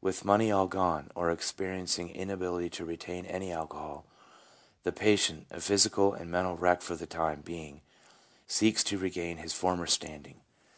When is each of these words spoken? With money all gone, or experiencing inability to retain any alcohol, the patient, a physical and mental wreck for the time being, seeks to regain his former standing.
With 0.00 0.24
money 0.24 0.50
all 0.50 0.66
gone, 0.66 1.10
or 1.14 1.30
experiencing 1.30 2.08
inability 2.08 2.70
to 2.70 2.86
retain 2.86 3.26
any 3.26 3.52
alcohol, 3.52 4.06
the 4.82 4.92
patient, 4.92 5.46
a 5.50 5.60
physical 5.60 6.14
and 6.14 6.30
mental 6.30 6.56
wreck 6.56 6.80
for 6.80 6.96
the 6.96 7.04
time 7.06 7.42
being, 7.42 7.82
seeks 8.46 8.82
to 8.84 8.96
regain 8.96 9.36
his 9.36 9.52
former 9.52 9.84
standing. 9.86 10.40